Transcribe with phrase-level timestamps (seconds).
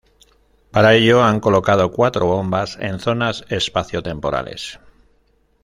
[0.71, 4.79] Para ello, han colocado cuatro bombas en zonas espacio-temporales.